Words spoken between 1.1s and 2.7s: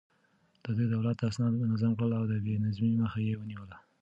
اسناد منظم کړل او د بې